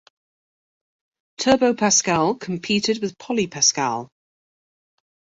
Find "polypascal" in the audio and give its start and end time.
3.19-4.09